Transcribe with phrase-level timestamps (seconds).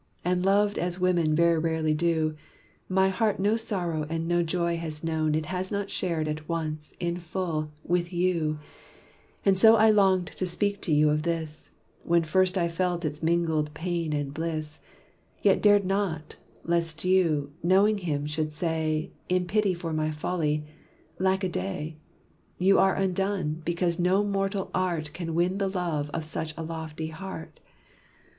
[0.25, 2.35] And loved as women very rarely do,
[2.89, 6.95] My heart no sorrow and no joy has known It has not shared at once,
[6.99, 8.57] in full, with you
[9.45, 11.69] And I so longed to speak to you of this,
[12.03, 14.79] When first I felt its mingled pain and bliss;
[15.43, 20.65] Yet dared not, lest you, knowing him, should say, In pity for my folly
[21.19, 21.97] 'Lack a day!
[22.57, 27.09] You are undone: because no mortal art Can win the love of such a lofty
[27.09, 27.59] heart.'